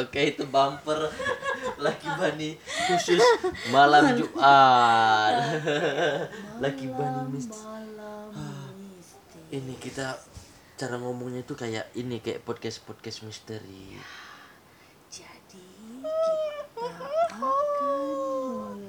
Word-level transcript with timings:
Oke 0.00 0.32
itu 0.32 0.48
bumper 0.48 1.12
Laki 1.76 2.08
Bani 2.16 2.56
khusus 2.88 3.20
malam 3.68 4.16
Jumat. 4.16 5.60
Laki 6.56 6.88
Bani 6.88 7.20
mistis. 7.28 7.68
Ini 9.50 9.74
kita 9.76 10.16
cara 10.80 10.96
ngomongnya 10.96 11.44
itu 11.44 11.52
kayak 11.52 11.92
ini 11.92 12.24
kayak 12.24 12.40
podcast 12.48 12.80
podcast 12.88 13.20
misteri. 13.28 14.00
jadi 15.12 15.68
kita 16.00 16.88
akan 17.36 18.00
mulai 18.16 18.80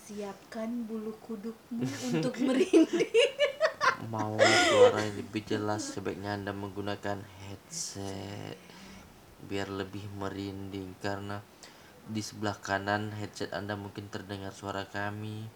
siapkan 0.00 0.88
bulu 0.88 1.12
kudukmu 1.20 1.84
untuk 1.84 2.32
merinding 2.46 3.12
Mau 4.08 4.40
suara 4.40 5.04
yang 5.04 5.20
lebih 5.20 5.44
jelas 5.44 5.92
sebaiknya 5.92 6.40
anda 6.40 6.56
menggunakan 6.56 7.20
headset 7.44 8.56
biar 9.44 9.68
lebih 9.68 10.08
merinding 10.16 10.96
karena 10.98 11.44
di 12.04 12.20
sebelah 12.20 12.56
kanan 12.60 13.12
headset 13.16 13.52
anda 13.56 13.76
mungkin 13.76 14.12
terdengar 14.12 14.52
suara 14.52 14.84
kami 14.84 15.48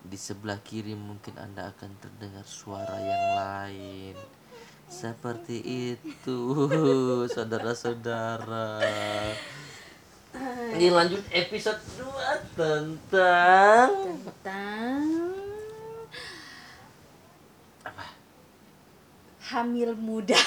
di 0.00 0.16
sebelah 0.16 0.60
kiri 0.64 0.96
mungkin 0.96 1.36
anda 1.36 1.72
akan 1.76 1.90
terdengar 2.00 2.44
suara 2.48 2.96
yang 2.96 3.26
lain. 3.36 4.16
Seperti 4.90 5.60
itu 5.94 6.40
saudara-saudara. 7.36 8.80
Ini 10.76 10.88
lanjut 10.88 11.24
episode 11.34 11.82
2 12.00 12.56
tentang 12.56 13.90
tentang 14.08 15.19
hamil 19.50 19.90
muda. 19.98 20.38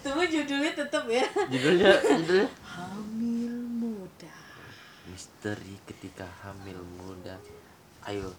Tunggu 0.00 0.24
judulnya 0.34 0.72
tetap 0.72 1.04
ya. 1.04 1.28
Judulnya 1.52 1.92
judulnya? 2.00 2.48
Hamil 2.64 3.54
muda. 3.68 4.36
Misteri 5.12 5.76
ketika 5.84 6.24
hamil 6.40 6.80
muda. 6.96 7.36
Ayo. 8.08 8.32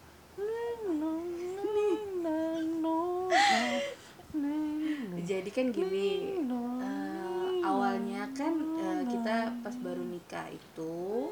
Jadi 5.21 5.49
kan 5.53 5.71
gini 5.71 6.41
eh, 6.81 7.51
awalnya 7.63 8.27
kan 8.35 8.51
eh, 8.57 9.01
kita 9.07 9.53
pas 9.63 9.75
baru 9.79 10.03
nikah 10.03 10.49
itu 10.51 11.29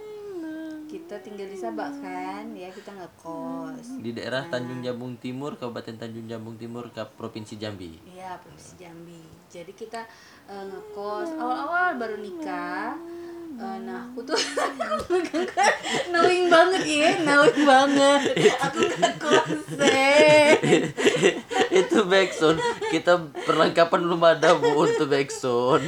kita 0.90 1.22
tinggal 1.22 1.46
di 1.46 1.54
Sabak 1.54 2.02
kan? 2.02 2.50
Ya 2.58 2.74
kita 2.74 2.90
ngekos. 2.90 4.02
Di 4.02 4.10
daerah 4.10 4.50
Tanjung 4.50 4.82
Jabung 4.82 5.14
Timur 5.22 5.54
Kabupaten 5.54 6.02
Tanjung 6.02 6.26
Jabung 6.26 6.58
Timur 6.58 6.90
ke 6.90 7.06
Provinsi 7.14 7.62
Jambi. 7.62 8.02
Iya, 8.10 8.42
Provinsi 8.42 8.74
Jambi. 8.82 9.22
Jadi 9.54 9.70
kita 9.78 10.02
eh, 10.50 10.64
ngekos. 10.66 11.38
Awal-awal 11.38 12.02
baru 12.02 12.18
nikah. 12.18 12.98
Eh, 13.60 13.78
nah, 13.86 14.10
aku 14.10 14.26
tuh 14.26 14.38
knowing 16.14 16.50
banget 16.50 16.82
ya, 16.86 17.10
knowing 17.22 17.62
banget. 17.66 18.22
Aku 18.66 18.78
nggak 18.90 19.14
konsen. 19.22 20.58
itu 21.70 21.98
backsound. 22.10 22.58
Kita 22.90 23.30
perlengkapan 23.46 24.00
belum 24.10 24.22
ada 24.26 24.58
bu 24.58 24.90
untuk 24.90 25.14
backsound 25.14 25.86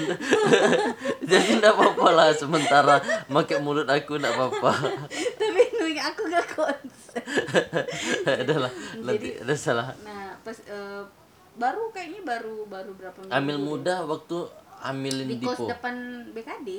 jadi 1.32 1.48
tidak 1.56 1.72
apa-apa 1.72 2.08
lah 2.12 2.28
sementara 2.32 2.96
pakai 3.26 3.58
mulut 3.58 3.86
aku 3.86 4.16
tidak 4.16 4.34
apa-apa 4.34 4.72
Tapi 5.34 5.62
knowing 5.74 6.00
aku 6.00 6.22
nggak 6.26 6.48
konsen. 6.50 7.24
adalah 8.42 8.72
nanti 8.98 9.30
ada 9.38 9.56
salah 9.56 9.88
Nah, 10.02 10.36
pas 10.40 10.58
eh, 10.62 11.02
baru 11.54 11.90
kayaknya 11.90 12.22
baru 12.22 12.64
baru 12.66 12.92
berapa 12.94 13.20
minggu 13.24 13.36
deh. 13.50 13.58
muda 13.58 13.96
waktu 14.04 14.38
hamilin 14.82 15.28
di 15.30 15.38
kos 15.40 15.58
Dipo 15.58 15.66
depan 15.68 15.96
BKD. 16.30 16.70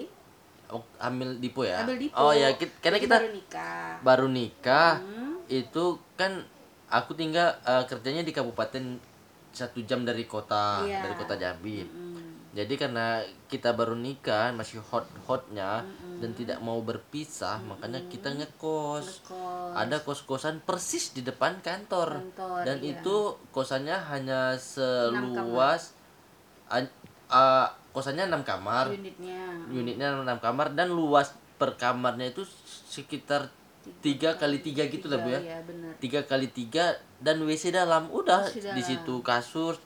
Oh, 0.68 0.80
hamil 0.98 1.36
Dipo 1.36 1.60
ya 1.62 1.80
Ambil 1.80 2.00
Dipo. 2.00 2.16
oh 2.16 2.32
ya 2.32 2.48
ki- 2.52 2.72
karena 2.78 2.96
Jadi 2.96 3.04
kita 3.04 3.16
baru 3.18 3.28
nikah. 3.30 3.92
baru 4.00 4.26
nikah 4.26 4.92
Hmm. 4.98 5.36
itu 5.46 5.84
kan 6.14 6.32
aku 6.88 7.12
tinggal 7.12 7.52
eh, 7.60 7.84
kerjanya 7.84 8.20
di 8.20 8.30
kabupaten 8.30 8.96
satu 9.50 9.80
jam 9.82 10.00
dari 10.00 10.24
kota 10.24 10.80
Iya. 10.80 11.02
dari 11.02 11.14
kota 11.14 11.34
Jambi 11.34 11.84
Hmm. 11.84 12.21
Jadi 12.52 12.76
karena 12.76 13.24
kita 13.48 13.72
baru 13.72 13.96
nikah 13.96 14.52
masih 14.52 14.84
hot 14.92 15.08
hotnya 15.24 15.88
dan 16.20 16.36
tidak 16.36 16.60
mau 16.60 16.84
berpisah 16.84 17.56
makanya 17.64 18.04
kita 18.12 18.28
ngekos. 18.28 19.24
Ngekos. 19.24 19.72
ada 19.72 19.96
kos 20.04 20.20
kosan 20.28 20.60
persis 20.60 21.16
di 21.16 21.24
depan 21.24 21.64
kantor, 21.64 22.20
Kantor, 22.36 22.60
dan 22.68 22.84
iya. 22.84 23.00
itu 23.00 23.40
kosannya 23.56 23.96
hanya 23.96 24.60
seluas 24.60 25.96
ah, 27.32 27.72
kosannya 27.96 28.28
enam 28.28 28.44
kamar. 28.44 28.92
Unitnya. 28.92 29.56
unitnya 29.72 30.12
enam 30.12 30.36
kamar 30.36 30.76
dan 30.76 30.92
luas 30.92 31.32
per 31.56 31.80
kamarnya 31.80 32.36
itu 32.36 32.44
sekitar 32.84 33.48
tiga 34.04 34.36
kali 34.36 34.60
tiga 34.60 34.84
gitu 34.92 35.08
lah 35.08 35.24
bu 35.24 35.32
ya. 35.32 35.40
Iya, 35.40 35.58
tiga 36.04 36.20
kali 36.28 36.52
tiga 36.52 37.00
dan 37.16 37.40
WC 37.40 37.72
dalam. 37.72 38.12
Udah 38.12 38.44
di 38.52 38.82
situ 38.84 39.24
kasur 39.24 39.80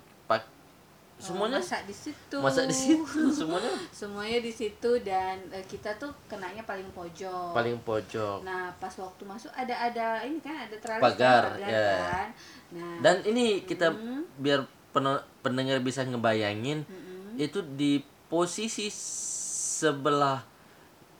semuanya 1.17 1.57
masak 1.57 1.89
di 1.89 1.97
situ 1.97 2.37
masak 2.37 2.69
di 2.69 2.77
situ 2.77 3.23
semuanya 3.41 3.73
semuanya 3.89 4.39
di 4.45 4.53
situ 4.53 4.91
dan 5.01 5.41
eh, 5.49 5.65
kita 5.65 5.97
tuh 5.97 6.13
kenanya 6.29 6.61
paling 6.63 6.85
pojok 6.93 7.57
paling 7.57 7.81
pojok 7.81 8.45
nah 8.45 8.69
pas 8.77 8.93
waktu 8.93 9.23
masuk 9.25 9.49
ada 9.57 9.73
ada 9.73 10.21
ini 10.23 10.37
kan 10.45 10.69
ada 10.69 10.77
teralis 10.77 11.03
Pagar, 11.03 11.57
ya. 11.57 11.89
kan 12.05 12.29
nah 12.77 12.95
dan 13.01 13.17
ini 13.25 13.65
kita 13.65 13.89
Mm. 13.89 14.29
biar 14.37 14.61
peno- 14.93 15.25
pendengar 15.41 15.81
bisa 15.81 16.05
ngebayangin 16.05 16.85
mm-mm. 16.85 17.41
itu 17.41 17.65
di 17.65 18.05
posisi 18.29 18.93
sebelah 18.93 20.45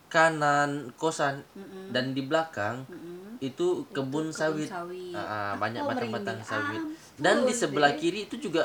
kanan 0.07 0.95
kosan 0.95 1.43
Mm-mm. 1.53 1.91
dan 1.91 2.13
di 2.13 2.23
belakang 2.23 2.85
Mm-mm. 2.87 3.41
itu 3.41 3.85
kebun 3.91 4.31
kebun 4.31 4.33
sawit, 4.33 4.69
sawit. 4.69 5.13
Ah, 5.13 5.25
ah, 5.25 5.53
banyak 5.57 5.83
batang-batang 5.83 6.39
sawit 6.41 6.79
Ampun 6.79 6.95
dan 7.17 7.37
di 7.43 7.53
sebelah 7.53 7.93
deh. 7.93 7.99
kiri 7.99 8.21
itu 8.25 8.37
juga 8.39 8.65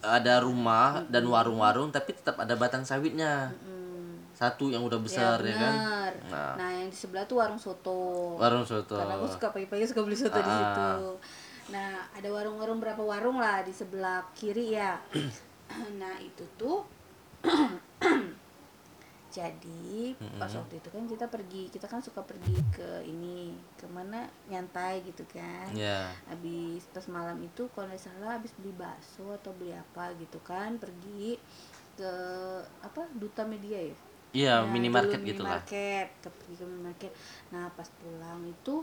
ada 0.00 0.40
rumah 0.40 1.04
dan 1.12 1.28
warung-warung 1.28 1.92
tapi 1.92 2.16
tetap 2.16 2.40
ada 2.40 2.56
batang 2.56 2.84
sawitnya 2.84 3.52
satu 4.32 4.72
yang 4.72 4.80
udah 4.80 4.96
ya, 4.96 5.04
besar 5.04 5.36
ya, 5.44 5.52
kan 5.52 5.74
bener. 5.76 6.12
Nah. 6.32 6.52
nah 6.56 6.68
yang 6.72 6.88
di 6.88 6.96
sebelah 6.96 7.28
tuh 7.28 7.44
warung 7.44 7.60
soto 7.60 8.40
warung 8.40 8.64
soto 8.64 8.96
karena 8.96 9.20
aku 9.20 9.28
suka 9.28 9.52
pagi-pagi 9.52 9.84
suka 9.84 10.00
beli 10.00 10.16
soto 10.16 10.40
di 10.40 10.48
Ah. 10.48 10.56
situ. 10.56 10.90
Nah, 11.70 12.02
ada 12.16 12.28
warung-warung 12.32 12.80
berapa 12.80 12.98
warung 12.98 13.36
lah 13.38 13.60
di 13.62 13.70
sebelah 13.70 14.24
kiri 14.32 14.74
ya. 14.80 14.96
nah, 16.00 16.16
itu 16.18 16.42
tuh 16.56 16.82
jadi 19.30 20.14
pas 20.38 20.50
waktu 20.50 20.82
itu 20.82 20.88
kan 20.90 21.04
kita 21.06 21.26
pergi, 21.30 21.62
kita 21.70 21.86
kan 21.86 22.00
suka 22.02 22.20
pergi 22.26 22.56
ke 22.74 22.90
ini, 23.06 23.54
ke 23.78 23.86
mana 23.90 24.26
nyantai 24.50 25.02
gitu 25.06 25.24
kan. 25.30 25.70
ya 25.74 26.10
Habis 26.28 26.82
pas 26.94 27.06
malam 27.08 27.38
itu 27.42 27.70
kalau 27.74 27.86
nggak 27.90 28.02
salah 28.02 28.36
habis 28.38 28.52
beli 28.58 28.72
bakso 28.74 29.26
atau 29.38 29.54
beli 29.56 29.72
apa 29.74 30.12
gitu 30.18 30.38
kan, 30.42 30.76
pergi 30.82 31.38
ke 31.98 32.12
apa 32.80 33.02
Duta 33.14 33.42
Media 33.46 33.78
ya. 33.78 33.96
iya 34.34 34.54
Nah, 34.62 34.70
minimarket 34.74 35.20
gitu 35.26 35.42
lah 35.42 35.62
minimarket, 35.62 36.08
ke 36.22 36.28
pergi 36.30 36.54
ke 36.60 36.64
minimarket. 36.66 37.12
Nah, 37.54 37.70
pas 37.74 37.88
pulang 38.00 38.42
itu 38.46 38.82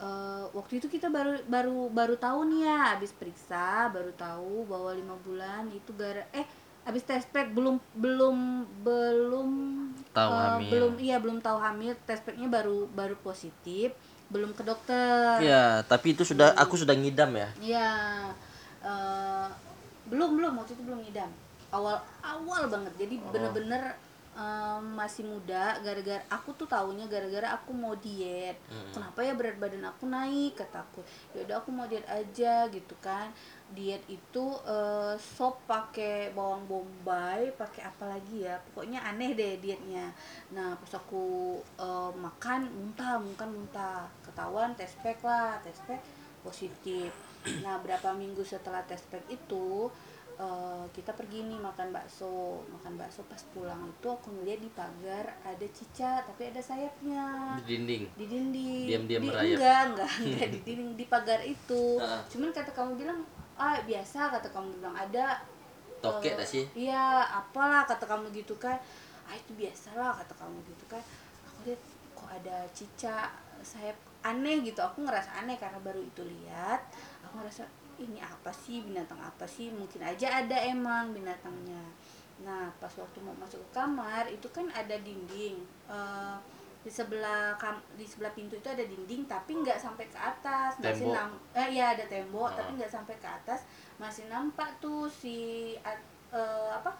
eh, 0.00 0.44
waktu 0.52 0.72
itu 0.80 0.86
kita 0.92 1.08
baru 1.08 1.40
baru 1.48 1.88
baru 1.88 2.14
tahu 2.20 2.40
nih 2.52 2.60
ya, 2.68 2.78
habis 2.96 3.12
periksa 3.16 3.88
baru 3.92 4.12
tahu 4.16 4.68
bahwa 4.68 4.90
lima 4.92 5.16
bulan 5.24 5.68
itu 5.72 5.90
gara 5.96 6.24
eh 6.32 6.44
habis 6.86 7.02
tes 7.02 7.26
pack 7.26 7.50
belum 7.50 7.82
belum 7.98 8.36
belum 8.86 9.50
Tahu 10.16 10.30
eh, 10.32 10.40
hamil. 10.40 10.70
belum 10.72 10.92
iya 10.96 11.16
belum 11.20 11.38
tahu 11.38 11.58
hamil 11.60 11.92
tes 12.02 12.24
packnya 12.24 12.48
baru 12.48 12.88
baru 12.88 13.12
positif 13.20 13.92
belum 14.26 14.50
ke 14.50 14.64
dokter 14.64 15.38
ya 15.38 15.84
tapi 15.84 16.16
itu 16.16 16.24
sudah 16.24 16.56
aku 16.56 16.74
sudah 16.74 16.96
ngidam 16.96 17.30
ya 17.30 17.48
Iya, 17.60 17.90
eh, 18.80 19.46
belum 20.06 20.30
belum 20.34 20.52
waktu 20.56 20.72
itu 20.72 20.82
belum 20.82 21.02
ngidam. 21.02 21.30
Awal 21.68 21.98
awal 22.22 22.62
banget. 22.66 22.92
Jadi 22.96 23.14
Oh. 23.18 23.28
bener-bener 23.28 23.82
eh, 24.36 24.78
masih 24.80 25.24
muda. 25.24 25.80
Gara-gara 25.80 26.22
aku 26.28 26.52
tuh 26.52 26.68
taunya 26.68 27.08
gara-gara 27.08 27.56
aku 27.56 27.72
mau 27.72 27.96
diet. 27.96 28.60
Kenapa 28.92 29.24
ya 29.24 29.32
berat 29.32 29.56
badan 29.56 29.88
aku 29.88 30.04
naik? 30.06 30.60
Kataku. 30.60 31.00
Ya 31.32 31.48
udah 31.48 31.56
aku 31.64 31.72
mau 31.72 31.88
diet 31.88 32.04
aja 32.04 32.68
gitu 32.68 32.94
kan. 33.00 33.32
Diet 33.72 34.04
itu 34.06 34.44
eh, 34.68 35.16
sop 35.16 35.64
pakai 35.64 36.30
bawang 36.36 36.68
bombay, 36.68 37.50
pakai 37.56 37.88
apa 37.88 38.04
lagi 38.12 38.44
ya? 38.44 38.60
Pokoknya 38.70 39.02
aneh 39.02 39.32
deh 39.32 39.58
dietnya. 39.58 40.12
Nah 40.52 40.76
pas 40.76 40.92
aku 41.00 41.56
eh, 41.80 42.12
makan 42.14 42.68
muntah, 42.68 43.16
muntah, 43.18 43.48
muntah. 43.48 44.04
Ketahuan 44.22 44.76
tes 44.76 44.92
pack 45.02 45.24
lah, 45.24 45.56
tes 45.64 45.80
pack 45.88 46.04
positif. 46.46 47.10
Nah, 47.62 47.78
berapa 47.78 48.14
minggu 48.14 48.42
setelah 48.42 48.82
tes 48.86 49.02
pack 49.06 49.26
itu 49.30 49.90
eh, 50.36 50.84
kita 50.92 51.16
pergi 51.16 51.48
nih 51.48 51.58
makan 51.60 51.88
bakso. 51.90 52.60
Makan 52.68 53.00
bakso 53.00 53.24
pas 53.26 53.40
pulang 53.52 53.88
itu 53.88 54.06
aku 54.06 54.28
ngeliat 54.36 54.60
di 54.60 54.70
pagar 54.72 55.24
ada 55.42 55.66
cicak 55.72 56.28
tapi 56.28 56.52
ada 56.52 56.60
sayapnya 56.60 57.56
di 57.60 57.76
dinding 57.76 58.02
di 58.16 58.24
dinding. 58.28 58.84
Diam-diam 58.88 59.22
Di- 59.24 59.28
merayap. 59.32 59.56
Enggak, 59.56 59.82
enggak, 59.90 60.10
enggak 60.24 60.48
di 60.52 60.58
dinding 60.62 60.90
di 60.96 61.04
pagar 61.08 61.40
itu. 61.42 61.96
Ah. 61.98 62.20
Cuman 62.28 62.52
kata 62.52 62.70
kamu 62.70 63.00
bilang, 63.00 63.20
"Ah, 63.56 63.80
biasa," 63.82 64.28
kata 64.28 64.48
kamu 64.52 64.80
bilang 64.80 64.92
ada 64.92 65.40
Toke 66.00 66.28
eh, 66.28 66.36
tak 66.36 66.46
sih? 66.46 66.64
iya 66.76 67.24
apalah 67.24 67.88
kata 67.88 68.04
kamu 68.04 68.28
gitu 68.36 68.54
kan 68.60 68.76
ah 69.26 69.34
itu 69.34 69.58
biasalah 69.58 70.14
kata 70.22 70.34
kamu 70.38 70.58
gitu 70.70 70.84
kan 70.86 71.02
aku 71.48 71.72
lihat 71.72 71.82
kok 72.14 72.30
ada 72.30 72.56
cicak 72.70 73.28
sayap 73.64 73.96
aneh 74.22 74.62
gitu 74.62 74.78
aku 74.78 75.02
ngerasa 75.02 75.42
aneh 75.42 75.58
karena 75.58 75.80
baru 75.82 75.98
itu 75.98 76.22
lihat 76.22 76.78
aku 77.26 77.42
ngerasa 77.42 77.66
ini 77.98 78.18
apa 78.18 78.50
sih? 78.50 78.80
Binatang 78.80 79.18
apa 79.18 79.44
sih? 79.44 79.68
Mungkin 79.68 80.00
aja 80.00 80.40
ada 80.40 80.56
emang 80.56 81.10
binatangnya. 81.10 81.82
Nah 82.38 82.68
pas 82.76 82.92
waktu 82.92 83.18
mau 83.20 83.32
masuk 83.34 83.60
ke 83.66 83.70
kamar 83.74 84.26
itu 84.26 84.48
kan 84.50 84.68
ada 84.70 84.96
dinding 84.98 85.56
Eh, 85.86 86.36
di 86.82 86.90
sebelah 86.90 87.58
kam 87.58 87.74
di 87.94 88.06
sebelah 88.06 88.30
pintu 88.30 88.54
itu 88.54 88.66
ada 88.66 88.82
dinding 88.82 89.26
tapi 89.26 89.56
nggak 89.56 89.74
sampai 89.76 90.06
ke 90.06 90.14
atas. 90.14 90.78
Masih 90.78 91.06
nam 91.10 91.30
eh 91.52 91.68
iya 91.72 91.94
ada 91.94 92.04
tembok 92.04 92.50
Ah. 92.50 92.56
tapi 92.56 92.70
nggak 92.76 92.90
sampai 92.90 93.14
ke 93.16 93.26
atas. 93.26 93.66
Masih 93.96 94.26
nampak 94.26 94.70
tuh 94.78 95.06
si 95.06 95.36
at- 95.80 96.02
eh, 96.30 96.70
apa 96.70 96.90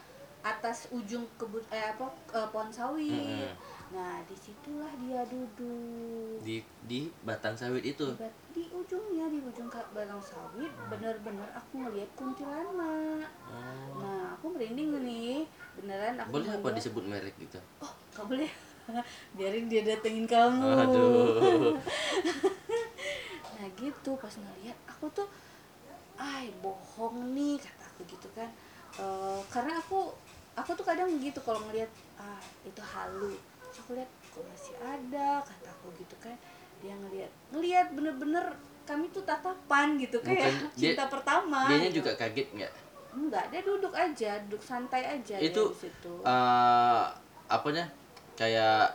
atas 0.43 0.87
ujung 0.91 1.27
kebun 1.37 1.63
eh 1.69 1.91
apa 1.91 2.07
eh, 2.33 2.49
pohon 2.51 2.71
sawit. 2.71 3.11
Mm-mm. 3.11 3.55
Nah 3.97 4.21
di 4.29 4.37
situlah 4.37 4.93
dia 5.01 5.25
duduk. 5.25 6.37
Di 6.45 6.61
di 6.85 7.09
batang 7.25 7.57
sawit 7.57 7.81
itu. 7.81 8.05
di, 8.13 8.29
di 8.53 8.63
ujungnya 8.69 9.25
di 9.33 9.41
ujung 9.41 9.73
batang 9.73 10.21
sawit 10.21 10.69
bener-bener 10.93 11.49
aku 11.57 11.81
ngeliat 11.81 12.11
kuntilanak. 12.13 13.25
Oh. 13.49 14.05
nah 14.05 14.37
aku 14.37 14.53
merinding 14.53 15.01
nih. 15.01 15.49
Beneran 15.81 16.21
aku 16.21 16.29
Boleh 16.37 16.53
apa 16.53 16.69
disebut 16.77 17.05
merek 17.09 17.33
gitu? 17.41 17.57
oh 17.81 17.93
gak 18.13 18.29
boleh. 18.29 18.53
Biarin 19.41 19.73
dia 19.73 19.81
datengin 19.81 20.29
kamu. 20.29 20.69
Aduh. 20.77 21.73
nah 23.57 23.67
gitu 23.81 24.11
pas 24.21 24.35
ngeliat 24.37 24.77
aku 24.85 25.09
tuh 25.17 25.29
ay 26.21 26.53
bohong 26.61 27.33
nih 27.33 27.57
kata 27.57 27.85
aku 27.89 28.05
gitu 28.05 28.29
kan. 28.37 28.53
Eh, 29.01 29.41
karena 29.49 29.81
aku 29.81 30.13
aku 30.53 30.77
tuh 30.77 30.85
kadang 30.85 31.09
gitu 31.17 31.41
kalau 31.41 31.65
ngeliat 31.65 31.89
ah 32.21 32.41
itu 32.65 32.81
halu 32.81 33.37
aku 33.79 33.91
lihat 33.93 34.11
kok 34.25 34.45
masih 34.45 34.75
ada 34.79 35.29
kata 35.41 35.69
aku 35.71 35.87
gitu 35.95 36.17
kan 36.19 36.37
dia 36.77 36.95
ngeliat 36.95 37.33
ngeliat 37.51 37.87
bener-bener 37.91 38.45
kami 38.83 39.11
tuh 39.11 39.23
tatapan 39.23 39.97
gitu 39.97 40.19
kayak 40.21 40.47
Bukan- 40.47 40.71
dia- 40.79 40.93
cinta 40.93 41.05
pertama 41.07 41.67
Dianya 41.67 41.89
gitu. 41.89 41.99
juga 41.99 42.11
kaget 42.15 42.49
nggak? 42.53 42.73
enggak 43.17 43.45
dia 43.49 43.61
duduk 43.63 43.93
aja 43.93 44.31
duduk 44.45 44.61
santai 44.61 45.03
aja 45.03 45.35
dia 45.35 45.49
Itu 45.49 45.63
di 45.67 45.79
situ 45.83 46.13
eh 46.23 47.05
apanya? 47.47 47.85
Kayak 48.35 48.93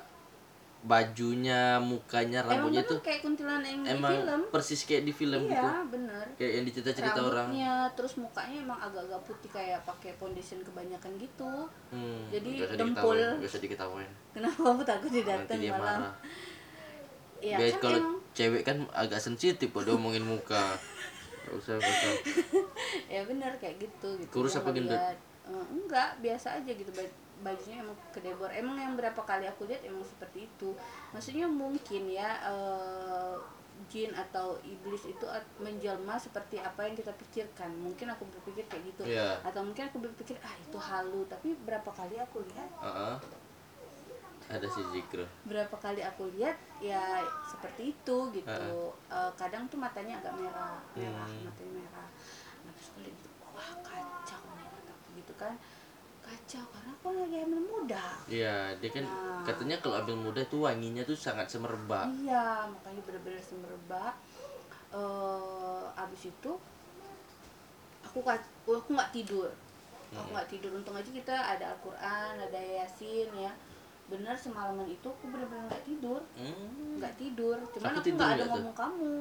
bajunya, 0.81 1.77
mukanya, 1.77 2.41
emang 2.41 2.65
rambutnya 2.65 2.81
bener 2.81 2.91
tuh 2.91 2.99
kayak 3.01 3.19
kuntilanak 3.21 3.67
yang 3.67 3.81
di 3.83 3.91
emang 3.91 4.13
film 4.15 4.41
persis 4.49 4.81
kayak 4.81 5.03
di 5.03 5.13
film 5.13 5.41
gitu. 5.43 5.53
iya 5.55 5.85
bener 5.85 6.00
Kayak 6.41 6.53
yang 6.57 6.65
dicita-cita 6.65 7.21
orang. 7.21 7.47
rambutnya 7.53 7.73
terus 7.93 8.13
mukanya 8.17 8.57
emang 8.57 8.79
agak-agak 8.81 9.21
putih 9.21 9.49
kayak 9.53 9.79
pakai 9.85 10.09
foundation 10.17 10.57
kebanyakan 10.65 11.13
gitu 11.21 11.69
Hmm, 11.93 12.25
Jadi 12.33 12.65
dempul. 12.73 13.13
usah 13.45 13.61
diketawain. 13.61 14.09
kenapa 14.33 14.57
kamu 14.57 14.81
takut 14.81 15.09
dia 15.61 15.71
malam 15.77 16.01
marah. 16.01 16.15
ya 17.37 17.57
Biar 17.61 17.69
kan 17.69 17.81
kalau 17.83 17.99
emang 18.01 18.17
cewek 18.33 18.61
kan 18.65 18.77
agak 18.89 19.21
sensitif 19.21 19.69
kalau 19.69 19.93
ngomongin 19.93 20.25
muka. 20.25 20.65
Gak 21.45 21.53
usah, 21.53 21.73
gak 21.77 21.93
usah. 21.93 22.13
ya 23.13 23.21
bener 23.21 23.51
kayak 23.61 23.77
gitu 23.77 24.09
gitu 24.17 24.31
Kurus 24.33 24.57
apa 24.57 24.73
gendut? 24.73 24.97
eh, 24.97 25.13
enggak 25.69 26.17
biasa 26.21 26.57
aja 26.57 26.71
gitu 26.71 26.89
baj- 26.89 27.17
bajunya 27.41 27.81
emang 27.81 27.97
kedebor 28.09 28.49
emang 28.49 28.77
yang 28.77 28.93
berapa 28.97 29.17
kali 29.19 29.45
aku 29.45 29.65
lihat 29.65 29.81
emang 29.81 30.01
seperti 30.01 30.45
itu 30.45 30.73
maksudnya 31.11 31.45
mungkin 31.45 32.09
ya 32.09 32.29
eh, 32.45 33.35
jin 33.87 34.11
atau 34.11 34.53
iblis 34.61 35.03
itu 35.05 35.25
menjelma 35.57 36.15
seperti 36.15 36.57
apa 36.57 36.83
yang 36.83 36.93
kita 36.93 37.09
pikirkan 37.15 37.71
mungkin 37.75 38.07
aku 38.07 38.27
berpikir 38.27 38.65
kayak 38.65 38.83
gitu 38.85 39.03
Iya. 39.05 39.39
atau 39.41 39.61
mungkin 39.61 39.85
aku 39.85 39.97
berpikir 39.99 40.37
ah 40.39 40.53
itu 40.53 40.77
halu 40.77 41.23
tapi 41.25 41.55
berapa 41.57 41.87
kali 41.87 42.15
aku 42.15 42.43
lihat 42.45 42.69
Heeh. 42.79 43.17
Ada 44.51 44.67
si 44.67 44.83
Zikro. 44.91 45.23
berapa 45.43 45.71
kali 45.73 46.03
aku 46.03 46.27
lihat 46.35 46.53
ya 46.77 47.23
seperti 47.45 47.95
itu 47.95 48.17
gitu 48.33 48.47
Heeh. 48.47 48.91
Eh, 49.09 49.31
kadang 49.35 49.63
tuh 49.65 49.79
matanya 49.79 50.19
agak 50.19 50.35
merah 50.35 50.75
merah 50.93 51.23
Hmm. 51.23 51.47
matanya 51.47 51.73
merah 51.79 52.07
nah 52.61 52.71
terus 52.71 52.91
aku 52.91 52.99
lihat 53.01 53.15
gitu 53.15 53.29
wah 53.47 53.71
kacau 53.79 54.41
nih 54.53 54.67
gitu 55.17 55.33
kan 55.35 55.53
kacau 56.31 56.63
karena 56.65 56.91
aku 56.93 57.07
lagi 57.11 57.37
hamil 57.37 57.61
muda 57.61 58.05
Iya, 58.25 58.55
dia 58.77 58.89
kan 58.89 59.03
Nah. 59.03 59.43
katanya 59.43 59.75
kalau 59.77 59.95
ambil 59.97 60.15
muda 60.15 60.41
tuh 60.45 60.63
wanginya 60.63 61.03
tuh 61.03 61.17
sangat 61.17 61.45
semerbak. 61.45 62.07
iya 62.17 62.63
makanya 62.65 63.01
bener-bener 63.03 63.41
semerbak 63.41 64.15
eh 64.91 65.83
abis 65.97 66.29
itu 66.29 66.51
aku 68.01 68.19
aku 68.65 68.89
nggak 68.89 69.11
tidur 69.11 69.47
aku 70.09 70.19
Hmm. 70.19 70.31
nggak 70.31 70.47
tidur 70.47 70.71
untung 70.73 70.91
aja 70.93 71.07
kita 71.09 71.31
ada 71.33 71.71
Al-Quran 71.71 72.33
ada 72.37 72.59
Yasin 72.59 73.31
ya 73.33 73.51
bener 74.07 74.35
semalaman 74.35 74.83
itu 74.85 75.07
aku 75.07 75.23
bener-bener 75.25 75.63
nggak 75.67 75.83
tidur 75.85 76.19
Hmm, 76.35 76.99
nggak 76.99 77.15
tidur 77.15 77.55
cuman 77.71 77.87
Aku 77.89 77.99
nggak 78.09 78.31
ada 78.35 78.43
tuh? 78.43 78.51
ngomong 78.53 78.75
kamu 78.75 79.15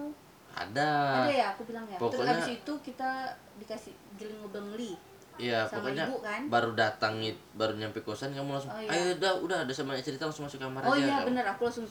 ada. 0.51 0.91
ada 1.23 1.31
ya 1.31 1.47
aku 1.55 1.63
bilang 1.63 1.87
ya 1.87 1.95
terus 1.95 2.11
Pokoknya- 2.13 2.35
abis 2.37 2.49
itu 2.53 2.73
kita 2.83 3.11
dikasih 3.57 3.95
giling 4.19 4.43
beli 4.51 4.99
Iya, 5.37 5.63
sama 5.65 5.87
pokoknya 5.87 6.05
ibu 6.09 6.17
kan? 6.21 6.41
baru 6.49 6.71
datang 6.75 7.15
baru 7.55 7.73
nyampe 7.77 8.01
kosan 8.01 8.33
kamu 8.33 8.51
langsung, 8.57 8.73
Oh, 8.73 8.81
iya. 8.81 8.91
ayo 8.91 9.17
udah 9.17 9.33
udah 9.41 9.59
ada 9.63 9.73
sama 9.73 9.95
cerita 9.97 10.27
langsung 10.27 10.45
masuk 10.45 10.59
kamar 10.59 10.83
oh 10.83 10.93
aja. 10.93 11.01
iya 11.01 11.17
kamu." 11.21 11.27
bener 11.33 11.45
aku 11.47 11.63
langsung 11.65 11.87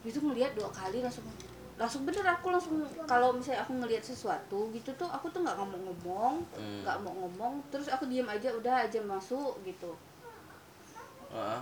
itu 0.00 0.18
ngeliat 0.18 0.52
dua 0.54 0.70
kali 0.70 1.02
langsung 1.02 1.26
langsung 1.74 2.02
bener 2.02 2.26
aku 2.26 2.50
langsung 2.50 2.74
kalau 3.06 3.30
misalnya 3.30 3.62
aku 3.62 3.72
ngelihat 3.76 4.02
sesuatu 4.02 4.70
gitu 4.70 4.90
tuh 4.94 5.06
aku 5.06 5.30
tuh 5.30 5.42
nggak 5.42 5.54
ngomong-ngomong 5.54 6.42
Hmm. 6.54 6.80
nggak 6.82 6.96
mau 7.02 7.14
ngomong 7.14 7.54
terus 7.68 7.86
aku 7.86 8.06
diam 8.06 8.26
aja 8.26 8.50
udah 8.50 8.82
aja 8.82 8.98
masuk 9.00 9.58
gitu 9.62 9.94
Heeh. 11.28 11.60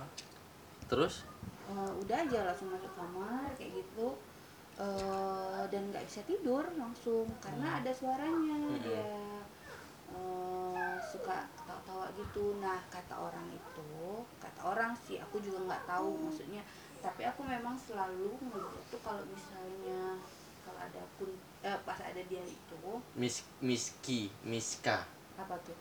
Terus? 0.87 1.27
Eh, 1.67 1.91
udah 2.01 2.17
aja 2.17 2.39
langsung 2.47 2.71
masuk 2.71 2.91
kamar 2.93 3.51
kayak 3.55 3.73
gitu 3.73 4.15
Eh, 4.77 5.61
dan 5.73 5.89
nggak 5.89 6.05
bisa 6.05 6.21
tidur 6.23 6.61
langsung 6.77 7.25
karena 7.41 7.81
ada 7.81 7.89
suaranya 7.89 8.61
Mm-mm. 8.61 8.77
dia 8.79 9.01
eh, 9.01 9.41
suka 11.07 11.47
ketawa-tawa 11.55 12.11
gitu 12.13 12.59
nah 12.59 12.77
kata 12.87 13.15
orang 13.15 13.47
itu 13.49 13.89
kata 14.37 14.61
orang 14.61 14.91
sih 14.97 15.15
aku 15.17 15.39
juga 15.39 15.63
nggak 15.63 15.83
tahu 15.87 16.19
maksudnya 16.19 16.59
tapi 16.99 17.23
aku 17.23 17.41
memang 17.41 17.73
selalu 17.73 18.35
ngeliat 18.41 18.83
tuh 18.89 18.99
kalau 18.99 19.23
misalnya 19.23 20.19
kalau 20.61 20.79
ada 20.79 20.99
pun 21.15 21.31
eh, 21.61 21.77
pas 21.81 21.95
ada 21.97 22.19
dia 22.21 22.43
itu 22.43 22.81
Miss 23.15 23.47
Miski, 23.59 24.27
Miska. 24.43 25.07
apa 25.35 25.55
tuh 25.63 25.77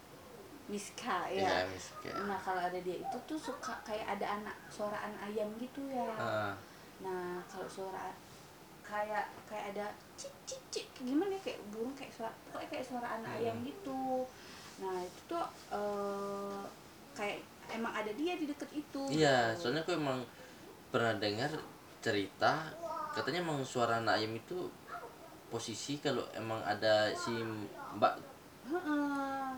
Miska 0.67 1.27
Iya, 1.27 1.47
ya 1.47 1.67
Miska. 1.67 2.11
nah 2.27 2.39
kalau 2.39 2.59
ada 2.61 2.79
dia 2.79 2.99
itu 2.99 3.17
tuh 3.25 3.39
suka 3.39 3.75
kayak 3.83 4.19
ada 4.19 4.39
anak 4.39 4.55
suara 4.67 4.99
anak 5.00 5.27
ayam 5.27 5.50
gitu 5.59 5.83
ya 5.91 6.07
Heeh. 6.15 6.55
Nah, 6.97 7.45
kalau 7.45 7.69
suara 7.69 8.09
kayak 8.81 9.29
kayak 9.45 9.77
ada 9.77 9.87
cik 10.17 10.33
cik 10.71 10.87
gimana 10.97 11.35
ya 11.35 11.41
kayak 11.43 11.61
burung 11.69 11.93
kayak 11.93 12.09
suara 12.09 12.33
kayak 12.57 12.81
suara 12.81 13.19
anak 13.19 13.31
Hmm. 13.35 13.39
ayam 13.43 13.57
gitu. 13.62 14.25
Nah, 14.83 14.97
itu 15.00 15.21
tuh 15.30 15.45
eh, 15.73 16.61
kayak 17.16 17.38
emang 17.73 17.92
ada 17.92 18.12
dia 18.14 18.37
di 18.37 18.47
deket 18.49 18.71
itu. 18.76 19.02
Iya, 19.09 19.54
gitu. 19.54 19.68
soalnya 19.68 19.83
aku 19.85 19.92
emang 19.97 20.21
pernah 20.92 21.14
dengar 21.16 21.50
cerita 22.04 22.71
katanya 23.11 23.42
emang 23.42 23.64
suara 23.64 23.99
anak 23.99 24.21
ayam 24.21 24.37
itu 24.37 24.68
posisi 25.49 25.97
kalau 25.99 26.23
emang 26.37 26.61
ada 26.62 27.11
si 27.16 27.40
Mbak. 27.97 28.14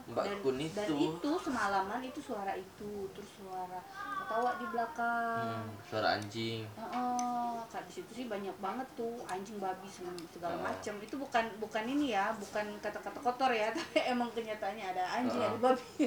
Mbak 0.09 0.25
dan, 0.25 0.37
Kun 0.41 0.57
dan 0.57 0.67
itu. 0.67 0.97
itu 1.12 1.31
semalaman 1.38 2.00
itu 2.00 2.17
suara 2.19 2.53
itu 2.53 2.93
terus 3.12 3.31
suara 3.35 3.77
ketawa 4.19 4.50
di 4.57 4.67
belakang. 4.67 5.45
hmm, 5.53 5.69
suara 5.83 6.09
anjing. 6.17 6.65
Heeh, 6.65 7.53
Kak, 7.67 7.83
di 7.85 7.93
situ 7.95 8.11
sih 8.15 8.27
banyak 8.27 8.57
banget 8.59 8.88
tuh 8.95 9.21
anjing 9.25 9.57
babi 9.57 9.85
segala 9.87 10.55
Oh. 10.55 10.65
macam. 10.65 10.95
Itu 10.99 11.17
bukan 11.17 11.45
bukan 11.59 11.85
ini 11.87 12.12
ya, 12.12 12.33
bukan 12.35 12.77
kata-kata 12.79 13.19
kotor 13.19 13.53
ya, 13.53 13.69
tapi 13.77 14.00
emang 14.07 14.29
kenyataannya 14.33 14.85
ada 14.87 15.05
anjing, 15.15 15.38
Oh. 15.38 15.49
ada 15.50 15.59
babi. 15.62 16.05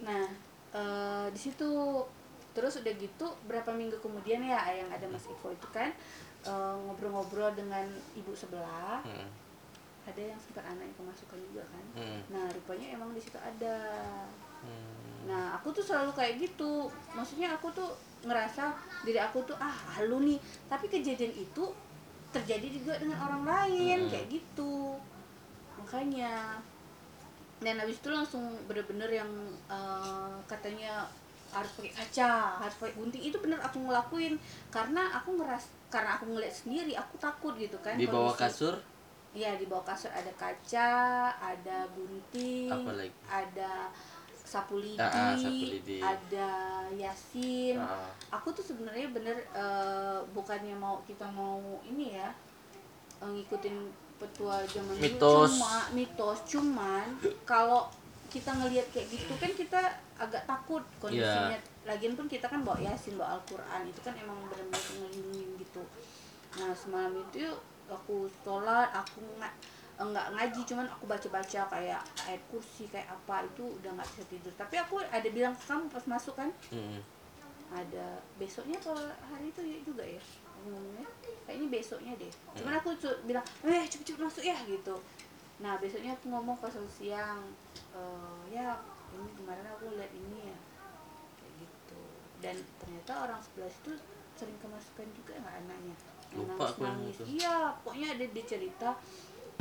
Nah, 0.00 0.24
eh, 0.72 1.26
di 1.30 1.40
situ 1.40 1.70
terus 2.50 2.78
udah 2.78 2.94
gitu 2.94 3.26
berapa 3.44 3.66
minggu 3.68 3.98
kemudian 3.98 4.38
ya 4.38 4.62
yang 4.68 4.86
ada 4.88 5.06
Mas 5.06 5.22
Iko 5.24 5.50
itu 5.50 5.66
kan 5.70 5.90
eh, 6.44 6.74
ngobrol-ngobrol 6.80 7.50
dengan 7.52 7.82
ibu 8.12 8.30
sebelah, 8.30 9.00
Hmm, 9.00 9.26
ada 10.04 10.20
yang 10.20 10.36
sempat 10.36 10.64
anaknya 10.68 10.92
kemasukan 10.94 11.38
juga 11.48 11.64
kan. 11.68 11.84
hmm, 11.96 12.20
Nah, 12.28 12.44
rupanya 12.52 12.86
emang 12.92 13.10
di 13.16 13.20
situ 13.20 13.40
ada. 13.40 13.76
hmm. 14.60 15.24
Nah, 15.24 15.56
aku 15.56 15.72
tuh 15.72 15.80
selalu 15.80 16.12
kayak 16.12 16.36
gitu. 16.36 16.92
Maksudnya 17.16 17.56
aku 17.56 17.72
tuh 17.72 17.88
ngerasa 18.24 18.76
diri 19.02 19.16
aku 19.16 19.40
tuh 19.48 19.56
ah 19.56 19.72
halu 19.96 20.20
nih. 20.28 20.38
Tapi 20.68 20.92
kejadian 20.92 21.32
itu 21.32 21.64
terjadi 22.30 22.66
juga 22.68 22.92
dengan 23.00 23.18
orang 23.24 23.42
lain 23.48 23.98
Hmm. 24.04 24.10
kayak 24.12 24.26
gitu. 24.28 25.00
Makanya 25.80 26.60
dan 27.64 27.80
habis 27.80 27.96
itu 27.96 28.12
langsung 28.12 28.44
bener-bener 28.68 29.08
yang 29.08 29.30
eh, 29.72 30.36
katanya 30.44 31.08
harus 31.54 31.70
pakai 31.78 31.92
kaca, 31.94 32.60
harus 32.60 32.74
pakai 32.76 32.94
gunting 32.98 33.22
itu 33.24 33.38
bener 33.38 33.62
aku 33.62 33.78
ngelakuin 33.78 34.34
karena 34.68 35.06
aku 35.16 35.38
ngeras 35.38 35.70
karena 35.86 36.18
aku 36.18 36.26
ngeliat 36.34 36.50
sendiri 36.50 36.98
aku 36.98 37.14
takut 37.16 37.54
gitu 37.54 37.78
kan 37.78 37.94
Di 37.94 38.10
bawah 38.10 38.34
kasur 38.34 38.74
Iya 39.34 39.58
di 39.58 39.66
bawah 39.66 39.82
kasur 39.84 40.08
ada 40.08 40.30
kaca, 40.32 40.92
ada 41.34 41.90
lagi? 41.90 42.70
ada 43.26 43.90
sapu 44.44 44.78
lidi, 44.78 44.94
Ah, 44.96 45.10
ah, 45.10 45.34
sapu 45.34 45.66
lidi. 45.66 45.98
ada 45.98 46.48
yasin 46.94 47.74
Ah. 47.74 48.06
aku 48.30 48.52
tuh 48.52 48.62
sebenarnya 48.62 49.10
bener 49.10 49.34
eh, 49.50 50.18
bukannya 50.30 50.76
mau 50.76 51.02
kita 51.02 51.26
mau 51.26 51.58
ini 51.82 52.14
ya 52.14 52.30
eh, 53.18 53.26
ngikutin 53.26 53.74
petua 54.14 54.62
zaman 54.64 54.94
dulu 54.94 55.02
Mitos. 55.02 55.50
cuma 55.50 55.74
mitos 55.90 56.38
cuman 56.46 57.06
kalau 57.42 57.90
kita 58.30 58.54
ngelihat 58.54 58.86
kayak 58.90 59.10
gitu 59.10 59.34
kan 59.34 59.50
kita 59.50 59.80
agak 60.14 60.44
takut 60.44 60.84
kondisinya 61.00 61.50
Iya. 61.50 61.58
lagian 61.84 62.14
pun 62.14 62.26
kita 62.26 62.46
kan 62.46 62.62
bawa 62.62 62.78
yasin 62.78 63.18
bawa 63.18 63.34
Al-Quran 63.34 63.82
itu 63.84 63.98
kan 63.98 64.14
emang 64.14 64.38
benar-benar 64.44 64.78
ngelindungin 64.94 65.50
gitu 65.58 65.82
nah 66.54 66.70
semalam 66.70 67.10
itu 67.18 67.50
aku 67.88 68.28
sholat 68.42 68.88
aku 68.92 69.20
nggak 69.38 69.54
nggak 69.94 70.26
ngaji 70.34 70.60
cuman 70.66 70.86
aku 70.90 71.06
baca-baca 71.06 71.60
kayak 71.70 72.02
ayat 72.26 72.42
kursi 72.50 72.90
kayak 72.90 73.06
apa 73.06 73.46
itu 73.46 73.62
udah 73.62 73.90
nggak 73.94 74.08
bisa 74.10 74.24
tidur. 74.26 74.52
Tapi 74.58 74.74
aku 74.80 74.98
ada 74.98 75.28
bilang 75.30 75.54
ke 75.54 75.64
kamu 75.70 75.86
pas 75.86 76.04
masuk 76.10 76.34
kan? 76.34 76.50
Mm-mm. 76.74 77.00
ada 77.74 78.22
besoknya 78.38 78.78
kalau 78.78 79.02
hari 79.26 79.50
itu 79.50 79.58
ya 79.66 79.78
juga 79.82 80.04
ya 80.06 80.22
ngomongnya 80.62 81.08
kayaknya 81.42 81.66
besoknya 81.74 82.12
deh. 82.14 82.30
Cuman 82.54 82.78
aku 82.78 82.94
bilang 83.26 83.42
eh 83.66 83.82
cepet-cepet 83.90 84.22
masuk 84.22 84.44
ya 84.46 84.54
gitu. 84.62 84.94
Nah 85.58 85.74
besoknya 85.82 86.14
aku 86.14 86.30
ngomong 86.30 86.54
pas 86.62 86.70
siang 86.86 87.42
"Eh, 87.94 88.40
ya 88.54 88.78
ini 89.14 89.26
kemarin 89.34 89.66
aku 89.66 89.90
lihat 89.98 90.12
ini 90.14 90.54
ya 90.54 90.58
kayak 91.38 91.54
gitu. 91.66 92.00
Dan 92.38 92.56
ternyata 92.78 93.26
orang 93.26 93.40
sebelah 93.42 93.70
itu 93.70 93.92
sering 94.38 94.58
kemasukan 94.62 95.08
juga 95.14 95.34
nggak 95.38 95.56
anaknya 95.66 95.94
Lupa 96.36 96.52
nangis 96.56 96.70
aku 96.70 96.80
yang 96.80 96.96
nangis 96.96 97.16
itu. 97.16 97.24
iya 97.34 97.54
pokoknya 97.80 98.08
ada 98.12 98.24
dia 98.26 98.44
cerita 98.44 98.88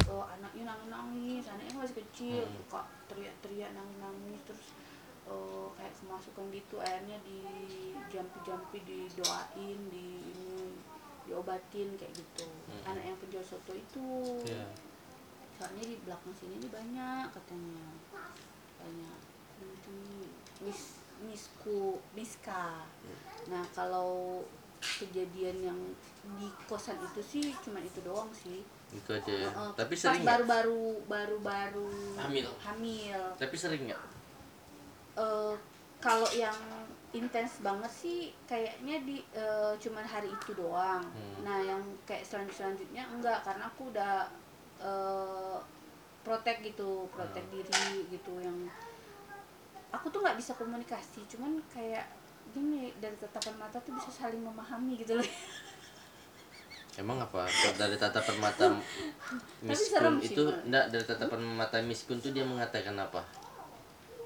oh, 0.05 0.23
anaknya 0.25 0.63
nangis 0.65 0.89
nangis 0.89 1.43
anaknya 1.47 1.73
masih 1.75 1.95
kecil 1.99 2.41
Hmm. 2.41 2.55
suka 2.59 2.81
teriak-teriak 3.07 3.71
nangis 3.71 3.97
nangis 3.99 4.39
terus 4.43 4.67
eh, 5.23 5.67
kayak 5.73 5.93
kemasukan 5.95 6.45
gitu 6.49 6.75
akhirnya 6.77 7.17
di 7.21 7.39
jampi-jampi 8.07 8.77
didoain 8.83 9.79
di 9.87 10.07
ini 10.25 10.75
diobatin 11.23 11.89
kayak 11.95 12.11
gitu 12.11 12.47
Hmm. 12.67 12.89
anak 12.89 13.03
yang 13.05 13.17
penjual 13.17 13.41
soto 13.41 13.71
itu 13.71 14.07
Iya. 14.43 14.67
soalnya 15.53 15.83
di 15.85 15.95
belakang 16.01 16.33
sini 16.33 16.57
ini 16.57 16.67
banyak 16.67 17.25
katanya 17.31 17.85
banyak 18.77 19.17
nanti 19.55 19.95
mis 20.59 20.81
misku 21.21 21.79
miska 22.11 22.83
nah 23.45 23.63
kalau 23.71 24.43
kejadian 24.99 25.57
yang 25.63 25.79
di 26.35 26.47
kosan 26.65 26.95
itu 27.01 27.21
sih 27.21 27.45
cuma 27.59 27.79
itu 27.79 27.99
doang 28.01 28.31
sih 28.31 28.63
Itu 28.89 29.09
aja 29.09 29.27
ya. 29.27 29.49
Heeh, 29.49 29.69
Tapi 29.73 29.93
pas 29.93 29.99
sering 29.99 30.21
nggak? 30.21 30.31
baru-baru 30.37 30.83
baru-baru 31.05 31.89
Hamil. 32.15 32.47
hamil 32.61 33.21
Tapi 33.35 33.55
sering 33.55 33.83
nggak? 33.87 34.03
Eh, 35.15 35.53
kalau 35.97 36.29
yang 36.29 36.55
intens 37.11 37.57
banget 37.59 37.89
sih 37.89 38.19
kayaknya 38.43 39.01
di 39.01 39.21
eh, 39.33 39.73
cuman 39.77 40.03
hari 40.03 40.29
itu 40.29 40.51
doang. 40.53 41.01
Hmm. 41.05 41.35
Nah, 41.41 41.57
yang 41.59 41.81
kayak 42.03 42.21
selan 42.23 42.49
selanjutnya 42.49 43.05
enggak 43.07 43.41
karena 43.41 43.65
aku 43.65 43.89
udah 43.89 44.29
eh 44.79 45.57
protek 46.23 46.63
gitu, 46.63 47.05
protek 47.09 47.43
Hmm. 47.43 47.53
diri 47.53 48.07
gitu 48.09 48.33
yang 48.39 48.55
aku 49.91 50.09
tuh 50.09 50.21
nggak 50.21 50.37
bisa 50.37 50.53
komunikasi, 50.53 51.21
cuman 51.29 51.61
kayak 51.69 52.07
gini 52.51 52.91
dari 52.99 53.15
tatapan 53.15 53.55
mata 53.55 53.77
tuh 53.79 53.95
bisa 53.95 54.11
saling 54.11 54.43
memahami 54.43 54.99
gitu 54.99 55.15
loh. 55.15 55.29
Emang 56.93 57.17
apa? 57.17 57.49
Dari 57.73 57.97
tatapan 57.97 58.37
mata 58.37 58.65
miskun 59.65 60.21
sih, 60.21 60.37
itu 60.37 60.43
enggak 60.45 60.93
dari 60.93 61.05
tatapan 61.07 61.41
mata 61.41 61.81
miskun 61.81 62.21
tuh 62.21 62.29
dia 62.29 62.45
mengatakan 62.45 62.93
apa? 62.99 63.25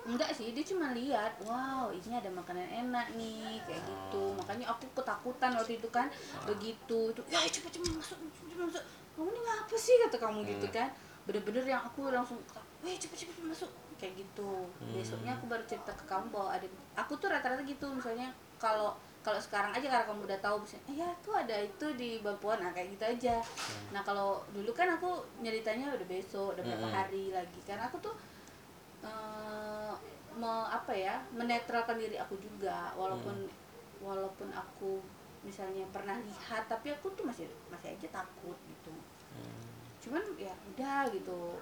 Enggak 0.08 0.32
sih, 0.36 0.56
dia 0.56 0.64
cuma 0.64 0.96
lihat, 0.96 1.36
wow, 1.44 1.92
ini 1.92 2.16
ada 2.16 2.32
makanan 2.32 2.64
enak 2.88 3.12
nih, 3.20 3.60
kayak 3.68 3.84
gitu. 3.84 4.20
Oh. 4.20 4.36
Makanya 4.40 4.72
aku 4.72 4.88
ketakutan 4.96 5.52
waktu 5.56 5.80
itu 5.80 5.88
kan, 5.92 6.08
begitu. 6.48 7.12
Itu, 7.12 7.22
ya 7.28 7.44
cepet 7.44 7.76
cepet 7.76 7.92
masuk, 7.92 8.16
cepet 8.16 8.56
masuk. 8.56 8.84
Kamu 9.16 9.28
ini 9.32 9.40
ngapa 9.44 9.76
sih 9.76 9.96
kata 10.08 10.16
kamu 10.16 10.40
gitu 10.48 10.68
Hmm. 10.72 10.76
kan? 10.80 10.90
Bener-bener 11.28 11.64
yang 11.68 11.84
aku 11.84 12.08
langsung, 12.08 12.40
weh 12.84 12.96
cepet 12.96 13.28
cepet 13.28 13.36
masuk, 13.44 13.68
kayak 13.98 14.14
gitu. 14.18 14.70
Hmm. 14.80 14.94
Besoknya 14.94 15.34
aku 15.34 15.46
baru 15.50 15.64
cerita 15.66 15.92
ke 15.94 16.06
kamu 16.06 16.30
bahwa 16.30 16.50
ada, 16.54 16.68
aku 16.96 17.14
tuh 17.18 17.28
rata-rata 17.30 17.62
gitu, 17.66 17.90
misalnya 17.92 18.30
kalau 18.58 18.94
kalau 19.22 19.44
sekarang 19.44 19.76
aja 19.76 19.84
karena 19.92 20.08
kamu 20.08 20.24
udah 20.24 20.40
tahu 20.40 20.56
misalnya, 20.64 20.86
eh, 20.88 20.96
ya 21.04 21.10
tuh 21.20 21.36
ada 21.36 21.56
itu 21.60 21.88
di 22.00 22.24
Bampuan, 22.24 22.64
nah 22.64 22.72
kayak 22.72 22.96
gitu 22.96 23.04
aja. 23.04 23.36
Nah 23.92 24.00
kalau 24.00 24.40
dulu 24.56 24.72
kan 24.72 24.88
aku 24.88 25.20
nyeritanya 25.44 25.92
udah 25.92 26.08
besok, 26.08 26.56
udah 26.56 26.64
berapa 26.64 26.88
Hmm. 26.88 26.96
hari 26.96 27.36
lagi, 27.36 27.60
karena 27.68 27.92
aku 27.92 28.00
tuh 28.00 28.16
eh, 29.04 29.94
me- 30.38 30.70
apa 30.70 30.94
ya 30.94 31.18
menetralkan 31.34 31.98
diri 31.98 32.18
aku 32.18 32.38
juga 32.38 32.94
walaupun 32.94 33.46
walaupun 34.02 34.50
aku 34.54 35.02
misalnya 35.42 35.86
pernah 35.94 36.18
lihat 36.18 36.66
tapi 36.66 36.94
aku 36.94 37.10
tuh 37.14 37.26
masih 37.26 37.46
masih 37.70 37.94
aja 37.94 38.22
takut 38.22 38.58
gitu 38.66 38.94
Hmm. 39.28 39.62
cuman 40.02 40.24
ya 40.40 40.54
udah 40.74 41.06
gitu 41.14 41.62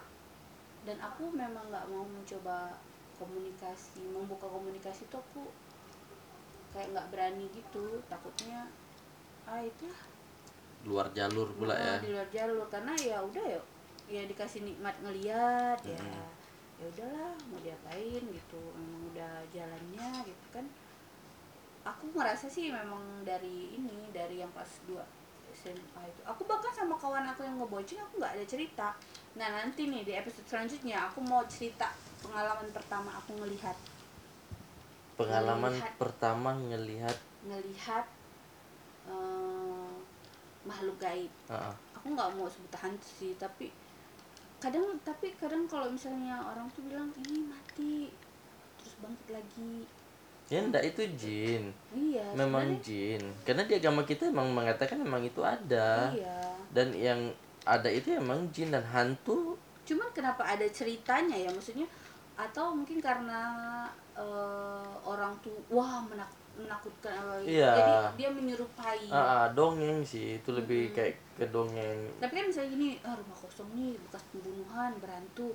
dan 0.86 0.98
aku 1.02 1.34
memang 1.34 1.66
nggak 1.74 1.90
mau 1.90 2.06
mencoba 2.06 2.78
komunikasi 3.18 4.06
membuka 4.06 4.46
komunikasi 4.46 5.10
tuh 5.10 5.20
aku 5.20 5.50
kayak 6.72 6.94
nggak 6.94 7.10
berani 7.10 7.50
gitu. 7.52 8.00
Takutnya 8.06 8.70
ah 9.50 9.62
itulah 9.62 10.02
Luar 10.86 11.10
jalur 11.18 11.50
pula 11.58 11.74
ya. 11.74 11.98
Nah, 11.98 12.02
di 12.06 12.10
luar 12.14 12.30
jalur. 12.30 12.66
Karena 12.70 12.94
ya 13.02 13.18
udah 13.26 13.46
ya 13.46 13.60
ya 14.06 14.22
dikasih 14.30 14.62
nikmat 14.62 14.94
ngeliat 15.02 15.82
ya. 15.82 15.98
Mm-mm. 15.98 16.30
ya 16.76 16.86
udahlah 16.92 17.34
mau 17.50 17.60
diapain 17.66 18.22
gitu. 18.22 18.62
Memang 18.78 19.02
udah 19.10 19.34
jalannya 19.50 20.10
gitu 20.30 20.48
kan. 20.54 20.66
Aku 21.86 22.14
ngerasa 22.14 22.46
sih 22.46 22.70
memang 22.70 23.26
dari 23.26 23.74
ini 23.74 24.14
dari 24.14 24.42
yang 24.42 24.54
pas 24.54 24.70
dua 24.86 25.06
SMA 25.56 26.02
itu 26.04 26.22
aku 26.28 26.44
bahkan 26.44 26.70
sama 26.76 27.00
kawan 27.00 27.24
aku 27.24 27.48
yang 27.48 27.56
ngebocing 27.56 27.98
aku 28.04 28.20
nggak 28.20 28.36
ada 28.36 28.46
cerita. 28.46 28.88
Nah 29.40 29.48
nanti 29.48 29.88
nih 29.88 30.04
di 30.04 30.14
episode 30.14 30.44
selanjutnya 30.46 31.08
aku 31.08 31.24
mau 31.24 31.42
cerita 31.48 31.90
pengalaman 32.20 32.68
pertama 32.76 33.16
aku 33.16 33.40
ngelihat. 33.40 33.78
Pengalaman 35.16 35.72
Melihat. 35.72 35.94
pertama 35.96 36.50
ngelihat. 36.60 37.18
Ngelihat 37.48 38.06
eh, 39.08 39.94
makhluk 40.68 40.98
gaib. 41.00 41.32
Ah, 41.48 41.72
ah. 41.72 41.74
aku 41.96 42.12
nggak 42.12 42.30
mau 42.36 42.52
sebut 42.52 42.76
hantu 42.76 43.08
sih 43.08 43.32
tapi 43.40 43.72
kadang 44.60 44.98
tapi 45.04 45.36
kadang 45.38 45.68
kalau 45.70 45.92
misalnya 45.92 46.42
orang 46.42 46.66
tuh 46.74 46.82
bilang 46.88 47.12
ini 47.22 47.46
mati 47.46 48.10
Ya 50.46 50.62
enggak 50.62 50.86
itu 50.86 51.02
jin. 51.16 51.64
iya 51.92 52.22
Memang 52.34 52.70
sebenarnya- 52.70 52.84
jin. 52.84 53.22
Karena 53.42 53.64
di 53.64 53.74
agama 53.76 54.02
kita 54.02 54.28
emang 54.28 54.50
mengatakan 54.50 54.98
memang 54.98 55.22
itu 55.22 55.42
ada. 55.42 56.10
iya 56.12 56.38
Dan 56.70 56.92
yang 56.92 57.20
ada 57.64 57.88
itu 57.88 58.14
emang 58.14 58.46
jin 58.50 58.70
dan 58.70 58.86
hantu 58.86 59.58
cuman 59.82 60.06
kenapa 60.12 60.42
ada 60.44 60.66
ceritanya 60.68 61.34
ya 61.36 61.46
maksudnya 61.48 61.86
atau 62.36 62.74
mungkin 62.74 62.98
karena 62.98 63.42
eh, 64.12 64.86
orang 65.04 65.34
tuh 65.40 65.54
wah 65.68 66.02
menak- 66.04 66.30
menakutkan 66.56 67.14
gitu. 67.42 67.54
Iya. 67.54 67.70
jadi 67.72 67.94
dia 68.16 68.30
menyerupai 68.32 69.10
ah, 69.10 69.18
ah, 69.18 69.46
dongeng 69.52 70.02
sih 70.02 70.38
itu 70.38 70.50
lebih 70.52 70.90
kayak 70.90 71.14
ke 71.34 71.46
dongeng 71.48 72.02
tapi 72.18 72.34
kan 72.34 72.46
misalnya 72.46 72.70
gini 72.72 72.88
ah, 73.02 73.14
rumah 73.14 73.34
kosong 73.36 73.70
nih 73.74 73.94
bekas 74.00 74.26
pembunuhan 74.30 74.94
berhantu 74.98 75.54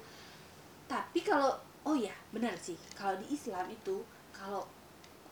tapi 0.86 1.18
kalau 1.20 1.50
oh 1.82 1.94
ya 1.94 2.14
benar 2.30 2.54
sih 2.54 2.78
kalau 2.92 3.14
di 3.16 3.30
Islam 3.30 3.66
itu 3.66 4.02
kalau 4.30 4.62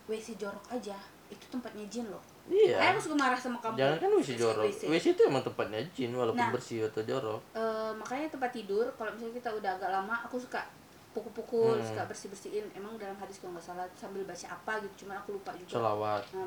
WC 0.08 0.34
jorok 0.34 0.64
aja 0.68 0.96
itu 1.28 1.44
tempatnya 1.46 1.84
jin 1.86 2.08
loh 2.08 2.24
iya 2.48 2.74
Kayak 2.74 2.92
aku 2.96 3.00
suka 3.04 3.16
marah 3.18 3.36
sama 3.36 3.60
kamu 3.60 3.76
jangan 3.76 3.96
kan 3.98 4.10
WC 4.16 4.30
jorok 4.34 4.64
WC. 4.64 4.82
WC 4.88 5.06
itu 5.12 5.22
emang 5.22 5.42
tempatnya 5.42 5.80
jin 5.92 6.10
walaupun 6.10 6.40
Nah. 6.40 6.50
bersih 6.50 6.78
atau 6.82 7.02
jorok 7.02 7.40
Eh, 7.52 7.92
makanya 7.94 8.26
tempat 8.30 8.50
tidur 8.50 8.88
kalau 8.96 9.12
misalnya 9.12 9.36
kita 9.36 9.50
udah 9.52 9.70
agak 9.70 9.90
lama 9.90 10.14
aku 10.18 10.36
suka 10.36 10.64
pukul-pukul 11.08 11.74
Hmm. 11.74 11.84
suka 11.84 12.02
bersih-bersihin 12.04 12.64
emang 12.72 12.96
dalam 12.96 13.16
hadis 13.16 13.38
kalau 13.38 13.52
nggak 13.52 13.64
salah 13.66 13.84
sambil 13.92 14.22
baca 14.22 14.46
apa 14.46 14.72
gitu 14.80 15.04
cuman 15.04 15.16
aku 15.18 15.34
lupa 15.34 15.50
juga 15.52 15.70
selawat 15.74 16.22
nah 16.30 16.44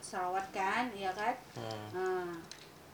salawat 0.00 0.46
kan 0.48 0.84
ya 0.90 1.10
kan 1.10 1.34
Hmm. 1.52 1.86
nah 1.92 2.28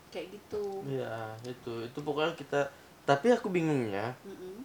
kayak 0.09 0.33
gitu 0.33 0.83
iya 0.89 1.31
itu 1.45 1.73
itu 1.85 1.99
pokoknya 2.01 2.35
kita 2.35 2.61
tapi 3.05 3.31
aku 3.31 3.47
bingungnya 3.47 4.11
Mm-mm. 4.23 4.63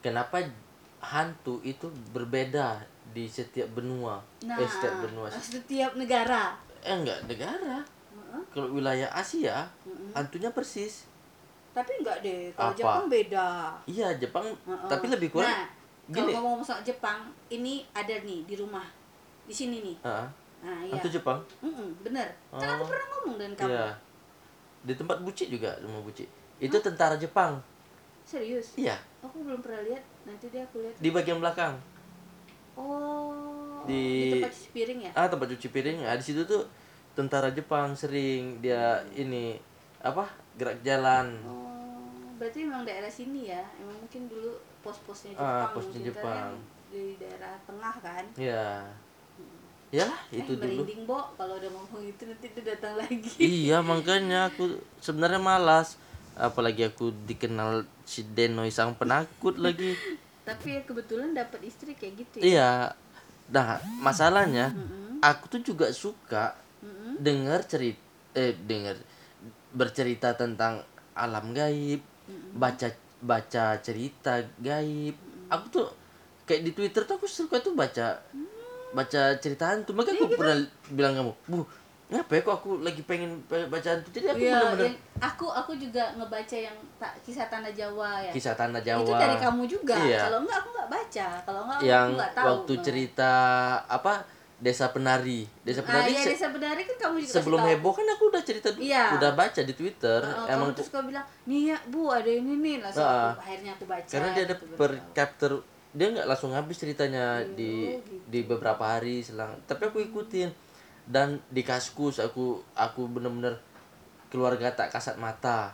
kenapa 0.00 0.40
hantu 0.98 1.60
itu 1.62 1.84
berbeda 2.10 2.80
di 3.10 3.24
setiap 3.24 3.68
benua. 3.72 4.20
Nah 4.44 4.56
eh 4.56 4.68
setiap 4.68 5.00
benua 5.00 5.26
setiap 5.32 5.92
negara. 5.94 6.54
Eh 6.84 6.94
enggak 6.94 7.24
negara. 7.24 7.80
Heeh. 8.12 8.42
kalau 8.52 8.68
wilayah 8.70 9.08
Asia 9.10 9.64
Mm-mm. 9.84 10.12
hantunya 10.12 10.50
persis. 10.52 11.08
Tapi 11.72 12.00
enggak 12.00 12.20
deh 12.20 12.50
kalau 12.52 12.72
Apa? 12.72 12.78
Jepang 12.78 13.06
beda. 13.06 13.48
Iya 13.84 14.08
Jepang 14.16 14.46
Heeh. 14.46 14.88
tapi 14.88 15.06
lebih 15.08 15.28
kurang 15.30 15.48
nah 15.48 15.64
kalau 16.08 16.24
gini 16.24 16.32
ngomong 16.32 16.60
soal 16.64 16.80
Jepang 16.80 17.28
ini 17.48 17.84
ada 17.92 18.14
nih 18.18 18.44
di 18.44 18.54
rumah. 18.56 18.84
Di 19.44 19.52
sini 19.52 19.80
nih. 19.80 19.96
Ah, 20.00 20.24
nah 20.60 20.80
iya. 20.80 20.92
Hantu 20.96 21.08
Jepang? 21.08 21.40
Mm-mm, 21.60 21.88
bener. 22.00 22.28
Kan 22.52 22.68
aku 22.68 22.84
Oh. 22.84 22.88
pernah 22.88 23.06
ngomong 23.12 23.34
dengan 23.36 23.52
kamu. 23.54 23.68
Iya. 23.68 23.86
Di 24.84 24.92
tempat 24.94 25.18
buci 25.20 25.44
juga 25.48 25.72
rumah 25.80 26.00
buci 26.00 26.24
itu 26.58 26.76
tentara 26.78 27.14
Jepang. 27.16 27.56
Serius? 28.24 28.76
Iya. 28.76 28.96
Aku 29.20 29.40
belum 29.40 29.60
pernah 29.60 29.80
lihat. 29.84 30.04
Nanti 30.28 30.48
deh 30.48 30.60
aku 30.60 30.84
lihat. 30.84 30.94
Di 30.96 31.08
bagian 31.08 31.40
belakang 31.40 31.76
oh 32.78 33.82
Di- 33.84 34.38
tempat 34.38 34.52
cuci 34.52 34.70
piring 34.70 35.00
ya? 35.02 35.12
Ah 35.12 35.26
tempat 35.26 35.48
cuci 35.50 35.68
piring. 35.68 35.98
Ah 36.04 36.14
di 36.14 36.22
situ 36.22 36.42
tuh 36.44 36.62
tentara 37.12 37.50
Jepang 37.50 37.92
sering 37.92 38.60
dia 38.60 39.02
ini 39.12 39.58
apa 39.98 40.28
gerak 40.54 40.78
jalan. 40.80 41.34
Oh 41.42 41.66
berarti 42.38 42.62
memang 42.62 42.86
daerah 42.86 43.10
sini 43.10 43.50
ya? 43.50 43.64
Emang 43.76 43.98
mungkin 43.98 44.28
dulu 44.28 44.54
pos-posnya 44.78 45.34
Ah, 45.34 45.66
Jepang 45.66 45.72
posnya 45.74 45.90
mungkin, 45.90 46.14
karena 46.14 46.22
Jepang. 46.22 46.52
di 46.88 47.02
daerah 47.18 47.52
tengah 47.64 47.94
kan? 47.98 48.24
Ya 48.38 48.66
ya 49.88 50.04
itu 50.28 50.52
eh, 50.52 50.60
dulu. 50.60 50.84
merinding 50.84 51.02
bo. 51.02 51.18
Kalau 51.34 51.56
udah 51.56 51.70
ngomong 51.72 52.02
itu 52.04 52.22
nanti 52.28 52.46
dia 52.52 52.64
datang 52.68 52.94
lagi. 52.94 53.30
Iya 53.40 53.80
makanya 53.90 54.52
aku 54.52 54.64
sebenarnya 55.00 55.40
malas. 55.40 55.96
Apalagi 56.38 56.86
aku 56.86 57.10
dikenal 57.26 57.82
si 58.06 58.22
Denoy 58.22 58.70
sang 58.70 58.94
penakut 58.94 59.58
lagi 59.58 59.98
tapi 60.48 60.68
ya 60.74 60.80
kebetulan 60.82 61.36
dapat 61.36 61.60
istri 61.68 61.92
kayak 61.92 62.14
gitu 62.24 62.36
ya? 62.40 62.44
Iya. 62.48 62.72
Nah 63.52 63.68
masalahnya 64.00 64.72
Mm-mm. 64.72 65.20
aku 65.20 65.44
tuh 65.52 65.60
juga 65.60 65.92
suka 65.92 66.56
Mm-mm. 66.80 67.20
dengar 67.20 67.60
cerita 67.68 68.00
eh 68.32 68.56
dengar 68.56 68.96
bercerita 69.72 70.32
tentang 70.32 70.80
alam 71.12 71.52
gaib 71.52 72.00
baca 72.56 72.88
baca 73.20 73.76
cerita 73.84 74.40
gaib. 74.56 75.16
Aku 75.52 75.66
tuh 75.68 75.86
kayak 76.48 76.64
di 76.64 76.72
Twitter 76.72 77.04
tuh 77.04 77.20
aku 77.20 77.28
suka 77.28 77.60
tuh 77.60 77.76
baca 77.76 78.16
baca 78.92 79.20
cerita 79.36 79.68
hantu. 79.68 79.92
Makanya 79.92 80.16
Iya, 80.16 80.24
aku 80.24 80.36
pernah 80.38 80.56
bilang 80.88 81.12
kamu 81.16 81.32
bu 81.44 81.58
ngapa 82.08 82.32
ya 82.32 82.40
kok 82.40 82.54
aku 82.56 82.70
lagi 82.80 83.02
pengen 83.02 83.36
baca 83.44 83.84
hantu 83.86 84.08
jadi 84.08 84.26
aku 84.28 84.40
Iya, 84.40 84.56
bener-bener 84.72 84.96
aku 85.18 85.46
aku 85.46 85.72
juga 85.76 86.08
ngebaca 86.14 86.56
yang 86.58 86.72
tak 86.96 87.12
kisah 87.20 87.44
tanah 87.46 87.68
Jawa 87.70 88.10
ya. 88.18 88.32
kisah 88.32 88.54
tanah 88.54 88.80
Jawa 88.80 89.04
Itu 89.04 89.12
dari 89.14 89.36
kamu 89.36 89.62
juga. 89.64 89.92
Iya. 89.98 90.20
Kalau 90.22 90.38
enggak 90.40 90.56
aku 90.56 90.68
enggak 90.70 90.88
baca. 90.90 91.26
Kalau 91.42 91.60
enggak 91.62 91.80
yang 91.82 92.06
aku 92.06 92.14
enggak 92.14 92.32
tahu. 92.32 92.46
waktu 92.48 92.72
Nah. 92.72 92.82
cerita 92.82 93.32
apa 93.86 94.12
desa 94.58 94.88
penari 94.88 95.40
desa 95.60 95.80
Ah, 95.80 95.86
penari 95.86 96.10
iya, 96.10 96.22
se- 96.24 96.32
desa 96.32 96.48
benari 96.48 96.82
kan 96.82 96.96
kamu 96.98 97.16
juga 97.20 97.30
sebelum 97.30 97.60
tahu. 97.60 97.68
heboh 97.70 97.92
kan 97.92 98.06
aku 98.08 98.22
udah 98.26 98.42
cerita 98.42 98.68
Iya. 98.74 99.04
udah 99.14 99.30
baca 99.32 99.60
di 99.60 99.70
Twitter 99.72 100.20
Oh, 100.24 100.48
emang 100.48 100.66
kamu 100.66 100.74
terus 100.74 100.88
kau 100.88 101.04
bilang, 101.04 101.26
nih 101.44 101.60
ya 101.68 101.78
bu 101.86 102.08
ada 102.08 102.26
ini 102.26 102.52
nih 102.56 102.76
langsung 102.80 103.04
Ah. 103.04 103.30
aku, 103.30 103.44
akhirnya 103.44 103.70
aku 103.70 103.84
baca. 103.84 104.08
karena 104.08 104.28
dia 104.32 104.42
ada 104.44 104.56
gitu, 104.56 104.74
per 104.74 104.90
chapter 105.12 105.50
dia 105.90 106.06
nggak 106.10 106.26
langsung 106.26 106.50
habis 106.50 106.74
ceritanya 106.74 107.38
Oh, 107.38 107.52
di 107.54 107.72
gitu. 107.92 108.12
di 108.26 108.40
beberapa 108.42 108.82
hari 108.88 109.20
selang 109.20 109.52
tapi 109.62 109.84
aku 109.84 110.00
ikutin 110.02 110.48
dan 111.08 111.40
di 111.48 111.60
kaskus 111.60 112.18
aku 112.18 112.60
aku 112.72 113.08
bener-bener 113.08 113.56
keluarga 114.28 114.68
tak 114.70 114.88
kasat 114.90 115.16
mata 115.16 115.72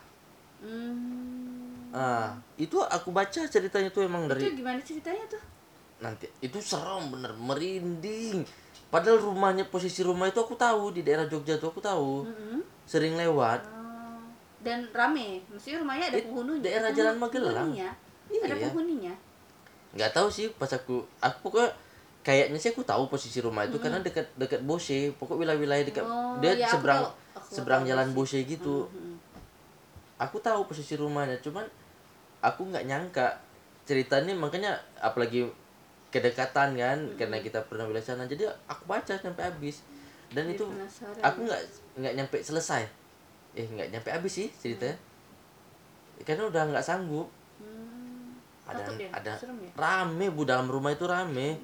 Hmm. 0.65 1.93
ah 1.93 2.33
itu 2.57 2.81
aku 2.81 3.13
baca 3.13 3.45
ceritanya 3.45 3.87
tuh 3.89 4.03
emang 4.03 4.25
Itu 4.25 4.33
dari 4.33 4.57
gimana 4.57 4.81
ceritanya 4.81 5.25
tuh? 5.29 5.43
nanti 5.97 6.25
itu 6.41 6.57
serem 6.59 7.13
bener 7.13 7.31
merinding 7.35 8.41
padahal 8.89 9.21
rumahnya 9.21 9.69
posisi 9.69 10.01
rumah 10.01 10.25
itu 10.25 10.37
aku 10.37 10.55
tahu 10.55 10.91
di 10.91 11.03
daerah 11.03 11.25
Jogja 11.25 11.55
tuh 11.55 11.69
aku 11.69 11.79
tahu 11.79 12.25
Mm-mm. 12.25 12.61
sering 12.85 13.15
lewat 13.15 13.61
Oh. 13.67 13.85
Dan 14.65 14.89
rame, 14.91 15.45
maksudnya 15.45 15.77
rumahnya 15.77 16.09
ada 16.09 16.17
penghuninya. 16.19 16.65
daerah 16.65 16.91
Jalan 16.91 17.17
Magelang. 17.21 17.69
Ada 17.69 17.93
Iya. 18.33 18.57
penghuninya. 18.65 19.15
nggak 19.93 20.11
tahu 20.11 20.27
sih 20.27 20.49
pas 20.51 20.73
aku 20.73 21.05
aku 21.21 21.37
pokoknya 21.45 21.69
kayaknya 22.25 22.57
sih 22.57 22.73
aku 22.73 22.81
tahu 22.81 23.07
posisi 23.07 23.39
rumah 23.39 23.63
itu 23.63 23.77
karena 23.77 24.01
dekat 24.01 24.25
dekat 24.35 24.65
Bose 24.65 25.13
pokok 25.15 25.37
wilayah-wilayah 25.37 25.85
dekat 25.85 26.03
Oh, 26.03 26.41
dia 26.41 26.57
aku 26.57 26.73
seberang 26.73 27.03
tahu. 27.05 27.13
Aku 27.37 27.49
seberang 27.53 27.83
tahu 27.85 27.91
jalan 27.93 28.09
Bose. 28.11 28.39
Gitu 28.41 28.77
Mm-mm. 28.83 29.17
aku 30.17 30.37
tahu 30.41 30.65
posisi 30.65 30.95
rumahnya 30.95 31.37
cuman 31.39 31.69
aku 32.41 32.65
nggak 32.65 32.85
nyangka 32.85 33.29
ceritanya 33.85 34.33
makanya 34.33 34.73
apalagi 34.97 35.45
kedekatan 36.09 36.73
kan 36.75 36.99
karena 37.15 37.37
kita 37.39 37.61
pernah 37.63 37.85
wilayah 37.85 38.07
sana 38.07 38.25
jadi 38.25 38.47
aku 38.65 38.87
baca 38.87 39.13
sampai 39.13 39.45
habis 39.45 39.83
dan 40.31 40.47
Jadi 40.47 40.57
itu 40.57 40.65
penasaran 40.65 41.21
aku 41.21 41.39
ya. 41.41 41.47
nggak 41.51 41.61
nggak 41.99 42.15
nyampe 42.17 42.37
selesai 42.41 42.83
eh 43.53 43.67
nggak 43.67 43.89
nyampe 43.91 44.09
habis 44.09 44.33
sih 44.33 44.49
ceritanya 44.49 44.97
karena 46.23 46.49
udah 46.49 46.63
nggak 46.73 46.87
sanggup 46.87 47.29
Hmm. 47.55 48.35
ada 48.65 48.83
ya? 48.97 49.09
ada 49.13 49.33
ya? 49.37 49.71
rame 49.75 50.27
bu 50.29 50.43
dalam 50.43 50.67
rumah 50.67 50.91
itu 50.91 51.05
rame 51.05 51.59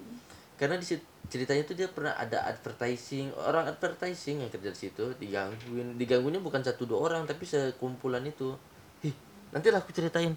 karena 0.60 0.76
di 0.76 0.84
situ 0.84 1.00
ceritanya 1.32 1.64
itu 1.64 1.72
dia 1.72 1.88
pernah 1.88 2.12
ada 2.20 2.44
advertising 2.44 3.32
orang 3.32 3.64
advertising 3.72 4.44
yang 4.44 4.50
kerja 4.52 4.68
di 4.68 4.80
situ 4.90 5.04
digangguin 5.16 5.96
diganggunya 5.96 6.36
bukan 6.36 6.60
satu 6.60 6.84
dua 6.84 7.08
orang 7.08 7.22
tapi 7.24 7.48
sekumpulan 7.48 8.20
itu 8.28 8.52
Hih, 9.00 9.16
nanti 9.56 9.72
lah 9.72 9.80
aku 9.80 9.96
ceritain 9.96 10.36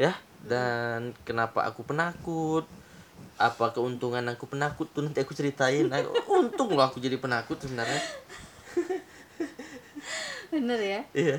ya 0.00 0.16
dan 0.48 1.12
kenapa 1.28 1.68
aku 1.68 1.84
penakut 1.84 2.64
apa 3.36 3.70
keuntungan 3.76 4.24
aku 4.32 4.48
penakut 4.48 4.88
tuh 4.96 5.04
nanti 5.04 5.20
aku 5.20 5.36
ceritain 5.36 5.86
Nah, 5.92 6.00
untung 6.30 6.72
loh 6.72 6.88
aku 6.88 6.98
jadi 7.02 7.20
penakut 7.20 7.58
sebenarnya 7.60 8.00
Bener 10.48 10.80
ya? 10.80 11.00
Iya. 11.12 11.36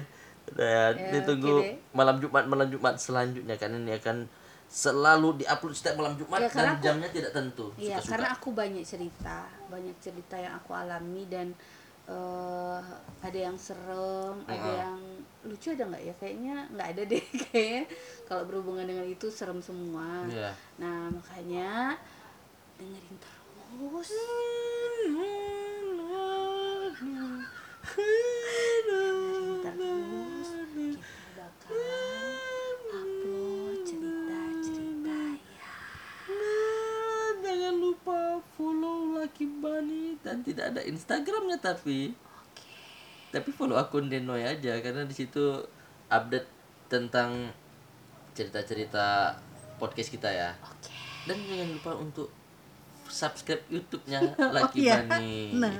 Dan 0.49 0.91
Ya, 0.97 1.09
ditunggu 1.13 1.61
deh. 1.65 1.77
malam 1.93 2.17
Jumat 2.21 2.45
malam 2.45 2.67
Jumat 2.69 2.97
selanjutnya 2.97 3.57
kan 3.57 3.73
ini 3.73 3.93
akan 3.97 4.25
selalu 4.69 5.41
diupload 5.41 5.73
setiap 5.73 5.97
malam 5.97 6.13
Jumat 6.13 6.39
Ya, 6.39 6.47
dan 6.47 6.67
aku- 6.71 6.83
jamnya 6.85 7.09
tidak 7.09 7.31
tentu. 7.33 7.65
Iya, 7.75 7.97
karena 7.99 8.29
aku 8.31 8.53
banyak 8.53 8.85
cerita, 8.85 9.37
banyak 9.65 9.97
cerita 9.97 10.37
yang 10.37 10.53
aku 10.55 10.71
alami 10.71 11.25
dan 11.25 11.49
eh, 12.05 12.79
ada 13.19 13.39
yang 13.39 13.53
serem, 13.53 14.41
ada 14.45 14.53
Heeh. 14.55 14.77
yang 14.79 14.97
lucu 15.43 15.69
ada 15.69 15.85
nggak 15.85 16.03
ya? 16.03 16.13
Kayaknya 16.15 16.55
nggak 16.69 16.87
ada 16.87 17.01
deh 17.03 17.23
kayaknya. 17.45 17.83
Kalau 18.25 18.43
berhubungan 18.45 18.85
dengan 18.85 19.05
itu 19.05 19.29
serem 19.29 19.57
semua. 19.59 20.25
Iya. 20.25 20.53
Nah 20.77 21.09
makanya 21.09 21.97
dengerin 22.77 23.17
terus. 23.17 24.09
Dengerin 25.05 25.85
terus. 29.61 30.49
Kita 30.73 31.05
bakalan 31.37 32.77
upload 32.89 33.77
cerita-cerita 33.83 35.19
ya. 35.37 35.75
Nah, 36.29 37.29
jangan 37.39 37.75
lupa 37.75 38.19
follow 38.53 38.97
Lucky 39.15 39.47
Dan 40.29 40.45
tidak 40.45 40.65
ada 40.69 40.81
Instagramnya 40.81 41.57
tapi 41.57 42.13
tapi 43.29 43.49
follow 43.49 43.75
akun 43.75 44.05
Denoy 44.05 44.41
aja 44.41 44.77
karena 44.77 45.01
di 45.03 45.13
situ 45.13 45.57
update 46.07 46.49
tentang 46.85 47.53
cerita-cerita 48.31 49.37
podcast 49.77 50.09
kita 50.09 50.25
ya 50.27 50.49
Oke. 50.59 50.89
dan 51.25 51.37
jangan 51.39 51.69
lupa 51.71 51.91
untuk 51.95 52.29
subscribe 53.05 53.61
YouTube-nya 53.67 54.21
Lucky 54.55 54.81
iya. 54.81 55.01
Bunny 55.01 55.53
Nah, 55.55 55.77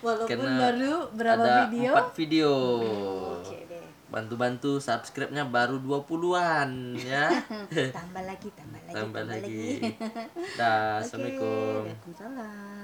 walaupun 0.00 0.28
karena 0.28 0.52
baru 0.58 0.94
berapa 1.12 1.40
ada 1.40 1.54
video? 1.66 1.92
empat 1.92 2.08
video 2.12 2.52
Oke 3.40 3.56
deh. 3.64 3.84
bantu-bantu 4.08 4.76
subscribe-nya 4.76 5.44
baru 5.46 5.80
20-an 5.80 6.70
ya 6.96 7.32
Tambah 7.96 8.22
lagi, 8.24 8.48
tambah 8.52 8.80
lagi, 8.82 8.92
tambah 8.92 9.22
lagi 9.24 9.40
lagi. 9.40 9.96
dah 10.54 11.00
Oke, 11.00 11.00
assalamualaikum 11.00 11.80
Waalaikumsalam. 11.82 12.81